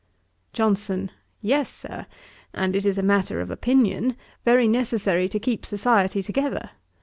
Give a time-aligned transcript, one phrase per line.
[0.53, 1.11] JOHNSON.
[1.43, 2.07] 'Yes, Sir,
[2.55, 6.71] and it is a matter of opinion, very necessary to keep society together.